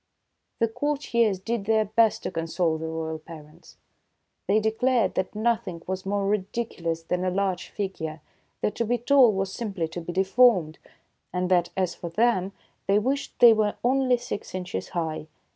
The 0.57 0.67
courtiers 0.67 1.37
did 1.37 1.65
their 1.65 1.85
best 1.85 2.23
to 2.23 2.31
console 2.31 2.79
the 2.79 2.87
royal 2.87 3.19
parents. 3.19 3.77
They 4.47 4.59
declared 4.59 5.13
that 5.13 5.35
nothing 5.35 5.83
was 5.85 6.07
more 6.07 6.25
ridiculous 6.27 7.03
than 7.03 7.23
a 7.23 7.29
large 7.29 7.67
figure; 7.69 8.19
that 8.61 8.73
to 8.77 8.85
be 8.85 8.97
tall 8.97 9.31
was 9.31 9.51
simply 9.53 9.87
to 9.89 10.01
be 10.01 10.11
deformed; 10.11 10.79
and 11.31 11.51
that, 11.51 11.69
as 11.77 11.93
for 11.93 12.09
them, 12.09 12.51
they 12.87 12.97
wished 12.97 13.37
they 13.37 13.53
were 13.53 13.75
only 13.83 14.17
six 14.17 14.55
inches 14.55 14.89
high. 14.89 15.27